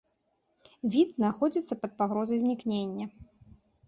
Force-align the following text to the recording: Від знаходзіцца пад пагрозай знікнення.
Від 0.95 1.07
знаходзіцца 1.17 1.77
пад 1.81 1.91
пагрозай 1.99 2.41
знікнення. 2.45 3.05